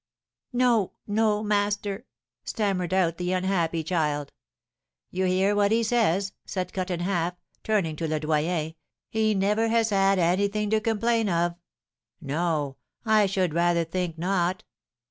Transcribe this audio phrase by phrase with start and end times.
[0.51, 2.07] 'No no master,'
[2.43, 4.31] stammered out the unhappy child.
[5.11, 8.73] 'You hear what he says?' said Cut in Half, turning to Le Doyen,
[9.11, 11.53] 'he never has had anything to complain of.
[12.19, 14.63] No; I should rather think not!